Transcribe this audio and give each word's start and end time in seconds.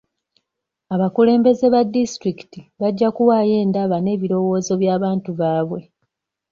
Abakulembeze 0.93 1.65
ba 1.73 1.81
disitulikiti 1.93 2.59
bajja 2.81 3.07
kuwaayo 3.15 3.53
endaba 3.63 3.97
n'ebirowoozo 4.01 4.71
by'abantu 4.81 5.29
baabwe. 5.39 5.81